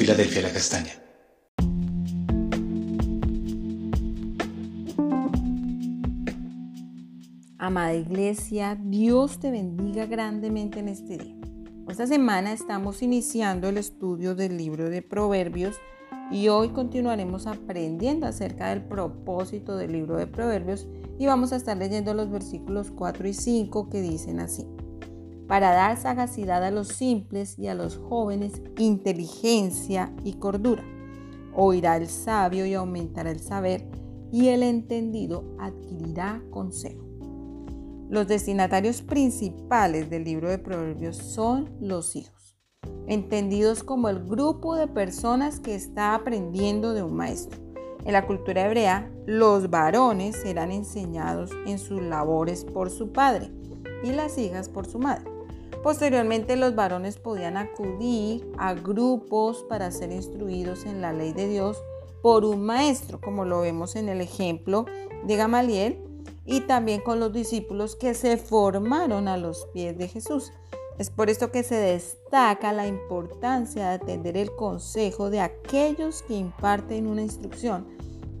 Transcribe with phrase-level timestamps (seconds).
[0.00, 0.92] Filadelfia La Castaña.
[7.58, 11.36] Amada Iglesia, Dios te bendiga grandemente en este día.
[11.86, 15.76] Esta semana estamos iniciando el estudio del libro de Proverbios
[16.30, 20.88] y hoy continuaremos aprendiendo acerca del propósito del libro de Proverbios
[21.18, 24.66] y vamos a estar leyendo los versículos 4 y 5 que dicen así.
[25.50, 30.84] Para dar sagacidad a los simples y a los jóvenes, inteligencia y cordura.
[31.56, 33.84] Oirá el sabio y aumentará el saber
[34.30, 37.04] y el entendido adquirirá consejo.
[38.08, 42.56] Los destinatarios principales del libro de Proverbios son los hijos,
[43.08, 47.58] entendidos como el grupo de personas que está aprendiendo de un maestro.
[48.04, 53.50] En la cultura hebrea, los varones serán enseñados en sus labores por su padre
[54.04, 55.29] y las hijas por su madre.
[55.82, 61.82] Posteriormente los varones podían acudir a grupos para ser instruidos en la ley de Dios
[62.22, 64.84] por un maestro, como lo vemos en el ejemplo
[65.24, 65.98] de Gamaliel,
[66.44, 70.52] y también con los discípulos que se formaron a los pies de Jesús.
[70.98, 76.34] Es por esto que se destaca la importancia de atender el consejo de aquellos que
[76.34, 77.86] imparten una instrucción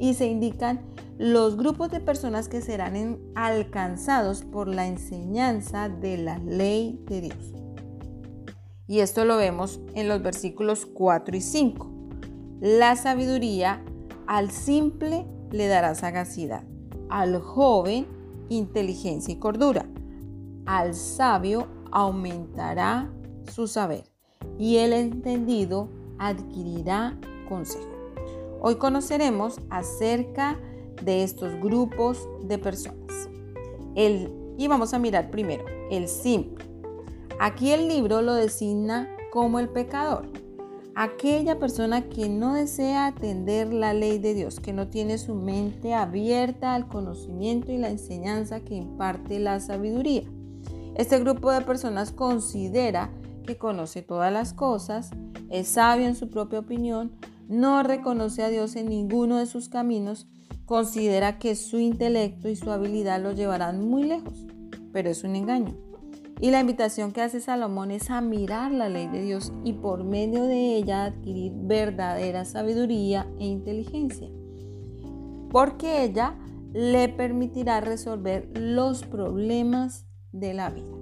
[0.00, 0.80] y se indican
[1.18, 7.52] los grupos de personas que serán alcanzados por la enseñanza de la ley de Dios.
[8.86, 11.90] Y esto lo vemos en los versículos 4 y 5.
[12.60, 13.84] La sabiduría
[14.26, 16.64] al simple le dará sagacidad
[17.08, 18.06] al joven
[18.48, 19.86] inteligencia y cordura.
[20.66, 23.10] Al sabio aumentará
[23.52, 24.04] su saber
[24.58, 27.88] y el entendido adquirirá consejo.
[28.60, 33.28] Hoy conoceremos acerca de estos grupos de personas.
[33.94, 36.64] El, y vamos a mirar primero el simple.
[37.40, 40.26] Aquí el libro lo designa como el pecador
[41.00, 45.94] aquella persona que no desea atender la ley de Dios, que no tiene su mente
[45.94, 50.24] abierta al conocimiento y la enseñanza que imparte la sabiduría.
[50.96, 53.12] Este grupo de personas considera
[53.46, 55.10] que conoce todas las cosas,
[55.50, 57.12] es sabio en su propia opinión,
[57.46, 60.26] no reconoce a Dios en ninguno de sus caminos,
[60.68, 64.46] considera que su intelecto y su habilidad lo llevarán muy lejos,
[64.92, 65.74] pero es un engaño.
[66.40, 70.04] Y la invitación que hace Salomón es a mirar la ley de Dios y por
[70.04, 74.28] medio de ella adquirir verdadera sabiduría e inteligencia.
[75.50, 76.36] Porque ella
[76.74, 80.94] le permitirá resolver los problemas de la vida.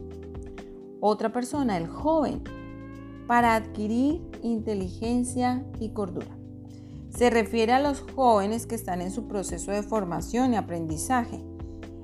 [1.01, 2.45] Otra persona, el joven,
[3.27, 6.36] para adquirir inteligencia y cordura.
[7.17, 11.43] Se refiere a los jóvenes que están en su proceso de formación y aprendizaje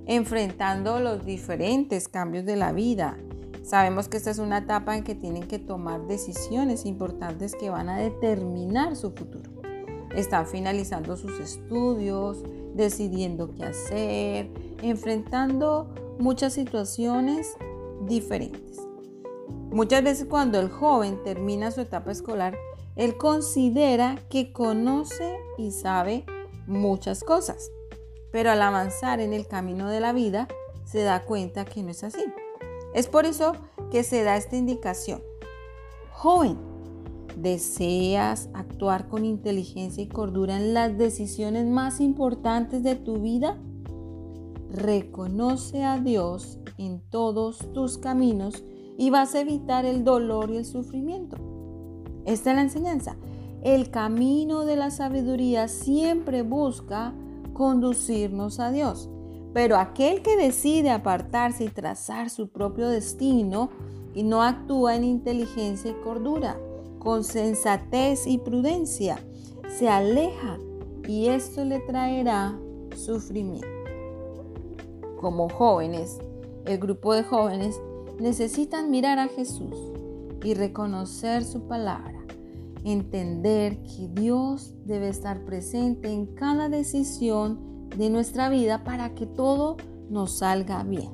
[0.06, 3.16] enfrentando los diferentes cambios de la vida.
[3.62, 7.88] Sabemos que esta es una etapa en que tienen que tomar decisiones importantes que van
[7.88, 9.50] a determinar su futuro.
[10.14, 12.42] Están finalizando sus estudios,
[12.74, 14.50] decidiendo qué hacer,
[14.82, 17.54] enfrentando muchas situaciones
[18.06, 18.78] diferentes.
[19.70, 22.54] Muchas veces cuando el joven termina su etapa escolar,
[22.96, 26.24] él considera que conoce y sabe
[26.66, 27.70] muchas cosas
[28.32, 30.48] pero al avanzar en el camino de la vida
[30.84, 32.24] se da cuenta que no es así.
[32.94, 33.52] Es por eso
[33.90, 35.22] que se da esta indicación.
[36.10, 36.58] Joven,
[37.36, 43.58] ¿deseas actuar con inteligencia y cordura en las decisiones más importantes de tu vida?
[44.70, 48.64] Reconoce a Dios en todos tus caminos
[48.96, 51.36] y vas a evitar el dolor y el sufrimiento.
[52.24, 53.16] Esta es la enseñanza.
[53.62, 57.14] El camino de la sabiduría siempre busca
[57.52, 59.08] conducirnos a Dios.
[59.52, 63.70] Pero aquel que decide apartarse y trazar su propio destino
[64.14, 66.58] y no actúa en inteligencia y cordura,
[66.98, 69.18] con sensatez y prudencia,
[69.68, 70.58] se aleja
[71.06, 72.58] y esto le traerá
[72.96, 73.66] sufrimiento.
[75.20, 76.18] Como jóvenes,
[76.64, 77.80] el grupo de jóvenes
[78.18, 79.91] necesitan mirar a Jesús
[80.44, 82.22] y reconocer su palabra
[82.84, 89.76] entender que Dios debe estar presente en cada decisión de nuestra vida para que todo
[90.10, 91.10] nos salga bien.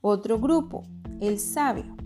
[0.00, 0.84] Otro grupo,
[1.20, 1.96] el sabio.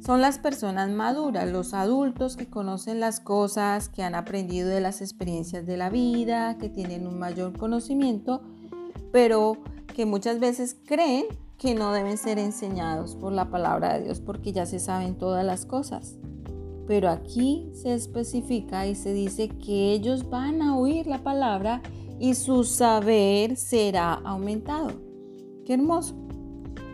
[0.00, 5.00] Son las personas maduras, los adultos que conocen las cosas, que han aprendido de las
[5.00, 8.42] experiencias de la vida, que tienen un mayor conocimiento,
[9.12, 9.58] pero
[9.94, 11.26] que muchas veces creen
[11.62, 15.44] que no deben ser enseñados por la palabra de Dios porque ya se saben todas
[15.44, 16.16] las cosas.
[16.88, 21.80] Pero aquí se especifica y se dice que ellos van a oír la palabra
[22.18, 24.90] y su saber será aumentado.
[25.64, 26.16] Qué hermoso.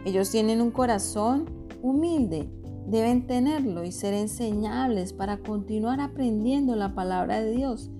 [0.05, 1.47] Ellos tienen un corazón
[1.83, 2.51] humilde
[2.89, 7.91] deben tenerlo y ser enseñables para continuar aprendiendo la palabra de Dios.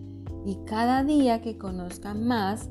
[0.47, 2.71] Y cada día que conozcan más,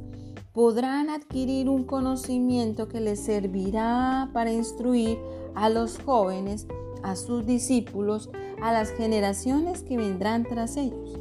[0.58, 5.20] podrán adquirir un conocimiento que les servirá para instruir
[5.54, 6.66] a los jóvenes,
[7.04, 11.20] a sus discípulos, a las generaciones que vendrán tras ellos.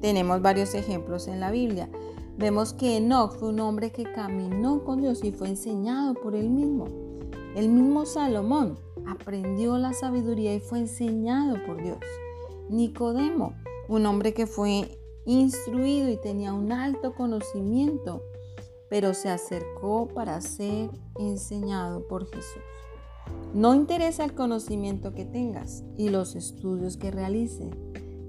[0.00, 1.90] Tenemos varios ejemplos en la Biblia.
[2.36, 6.48] Vemos que Enoch fue un hombre que caminó con Dios y fue enseñado por él
[6.48, 6.84] mismo.
[7.56, 8.78] El mismo Salomón
[9.08, 11.98] aprendió la sabiduría y fue enseñado por Dios.
[12.68, 13.54] Nicodemo,
[13.88, 18.22] un hombre que fue instruido y tenía un alto conocimiento,
[18.88, 22.62] pero se acercó para ser enseñado por Jesús.
[23.54, 27.74] No interesa el conocimiento que tengas y los estudios que realices.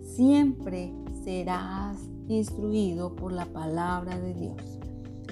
[0.01, 1.97] Siempre serás
[2.27, 4.79] instruido por la palabra de Dios.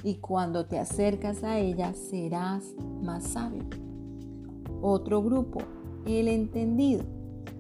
[0.04, 2.64] Y cuando te acercas a ella serás
[3.02, 3.64] más sabio.
[4.82, 5.60] Otro grupo,
[6.06, 7.04] el entendido.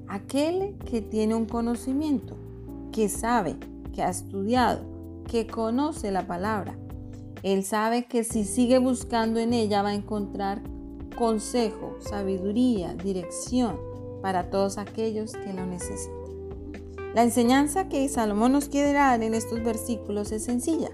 [0.08, 2.38] Aquel que tiene un conocimiento,
[2.92, 3.58] que sabe,
[3.94, 4.82] que ha estudiado,
[5.28, 6.78] que conoce la palabra.
[7.44, 10.62] Él sabe que si sigue buscando en ella va a encontrar
[11.18, 13.78] consejo, sabiduría, dirección
[14.22, 16.16] para todos aquellos que lo necesitan.
[17.14, 20.92] La enseñanza que Salomón nos quiere dar en estos versículos es sencilla.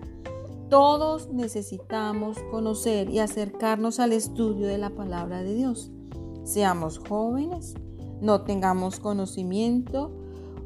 [0.69, 5.91] Todos necesitamos conocer y acercarnos al estudio de la palabra de Dios.
[6.43, 7.75] Seamos jóvenes,
[8.21, 10.11] no tengamos conocimiento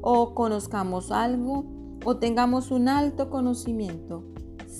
[0.01, 1.65] o conozcamos algo
[2.05, 4.23] o tengamos un alto conocimiento.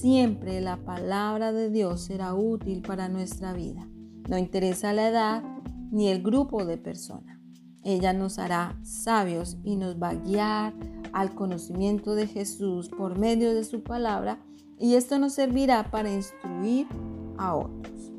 [0.01, 3.87] Siempre la palabra de Dios será útil para nuestra vida.
[4.29, 5.43] No interesa la edad
[5.89, 7.39] ni el grupo de personas.
[7.83, 10.75] Ella nos hará sabios y nos va a guiar
[11.13, 14.39] al conocimiento de Jesús por medio de su palabra
[14.77, 16.85] y esto nos servirá para instruir
[17.39, 18.13] a otros.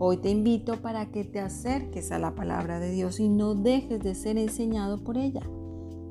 [0.00, 4.00] Hoy te invito para que te acerques a la palabra de Dios y no dejes
[4.00, 5.42] de ser enseñado por ella.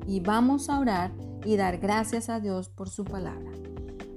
[0.06, 1.12] Y vamos a orar
[1.44, 3.52] y dar gracias a Dios por su palabra.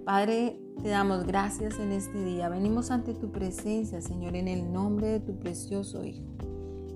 [0.06, 2.50] Padre, te damos gracias en este día.
[2.50, 6.26] Venimos ante tu presencia, Señor, en el nombre de tu precioso Hijo.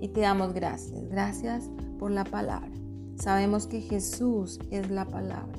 [0.00, 1.08] Y te damos gracias.
[1.08, 1.70] Gracias
[2.00, 2.72] por la palabra.
[3.14, 5.58] Sabemos que Jesús es la palabra.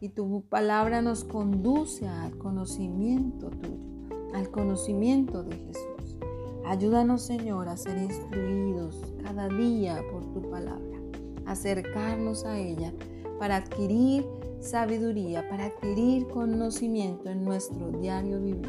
[0.00, 6.16] Y tu palabra nos conduce al conocimiento tuyo, al conocimiento de Jesús.
[6.64, 10.98] Ayúdanos, Señor, a ser instruidos cada día por tu palabra,
[11.44, 12.92] acercarnos a ella
[13.38, 14.24] para adquirir
[14.64, 18.68] sabiduría, para adquirir conocimiento en nuestro diario vivir.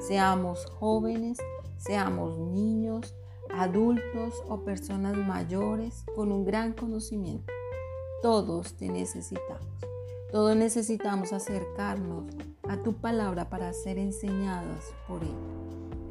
[0.00, 1.38] Seamos jóvenes,
[1.76, 3.14] seamos niños,
[3.50, 7.52] adultos o personas mayores con un gran conocimiento.
[8.22, 9.66] Todos te necesitamos.
[10.30, 12.26] Todos necesitamos acercarnos
[12.68, 15.32] a tu palabra para ser enseñados por ella.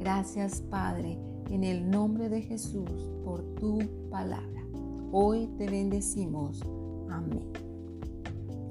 [0.00, 1.18] Gracias Padre,
[1.50, 3.78] en el nombre de Jesús, por tu
[4.10, 4.64] palabra.
[5.12, 6.62] Hoy te bendecimos.
[7.08, 7.67] Amén.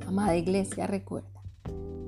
[0.08, 1.44] Amada iglesia, recuerda,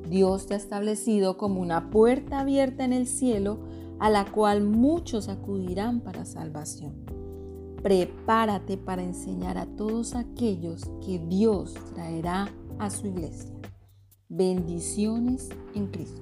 [0.10, 3.60] Dios te ha establecido como una puerta abierta en el cielo
[4.00, 6.96] a la cual muchos acudirán para salvación.
[7.84, 12.48] Prepárate para enseñar a todos aquellos que Dios traerá
[12.80, 13.54] a su iglesia.
[14.30, 16.22] Bendiciones en Cristo.